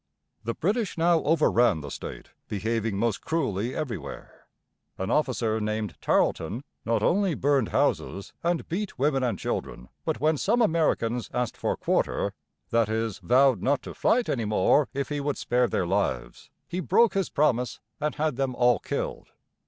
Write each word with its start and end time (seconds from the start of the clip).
The 0.43 0.55
British 0.55 0.97
now 0.97 1.21
overran 1.21 1.81
the 1.81 1.91
state, 1.91 2.29
behaving 2.47 2.97
most 2.97 3.21
cruelly 3.21 3.75
everywhere. 3.75 4.47
An 4.97 5.11
officer 5.11 5.61
named 5.61 5.93
Tarle´ton 6.01 6.63
not 6.83 7.03
only 7.03 7.35
burned 7.35 7.67
houses, 7.69 8.33
and 8.41 8.67
beat 8.67 8.97
women 8.97 9.21
and 9.21 9.37
children, 9.37 9.89
but 10.03 10.19
when 10.19 10.37
some 10.37 10.59
Americans 10.59 11.29
asked 11.35 11.55
for 11.55 11.77
quarter, 11.77 12.33
that 12.71 12.89
is, 12.89 13.19
vowed 13.19 13.61
not 13.61 13.83
to 13.83 13.93
fight 13.93 14.27
any 14.27 14.45
more 14.45 14.89
if 14.91 15.09
he 15.09 15.19
would 15.19 15.37
spare 15.37 15.67
their 15.67 15.85
lives, 15.85 16.49
he 16.67 16.79
broke 16.79 17.13
his 17.13 17.29
promise 17.29 17.79
and 17.99 18.15
had 18.15 18.37
them 18.37 18.55
all 18.55 18.79
killed. 18.79 19.27